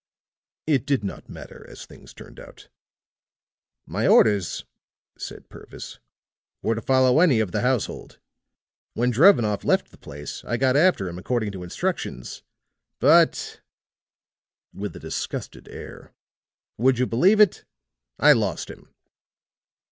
"It 0.65 0.87
did 0.87 1.03
not 1.03 1.29
matter, 1.29 1.63
as 1.69 1.85
things 1.85 2.11
turned 2.11 2.39
out." 2.39 2.69
"My 3.85 4.07
orders," 4.07 4.65
said 5.15 5.47
Purvis, 5.47 5.99
"were 6.63 6.73
to 6.73 6.81
follow 6.81 7.19
any 7.19 7.39
of 7.39 7.51
the 7.51 7.61
household. 7.61 8.17
When 8.95 9.11
Drevenoff 9.11 9.63
left 9.63 9.91
the 9.91 9.99
place 9.99 10.43
I 10.43 10.57
got 10.57 10.75
after 10.75 11.07
him 11.07 11.19
according 11.19 11.51
to 11.51 11.61
instructions. 11.63 12.41
But," 12.97 13.61
with 14.73 14.95
a 14.95 14.99
disgusted 14.99 15.67
air, 15.67 16.15
"would 16.79 16.97
you 16.97 17.05
believe 17.05 17.39
it? 17.39 17.63
I 18.17 18.33
lost 18.33 18.71
him." 18.71 18.95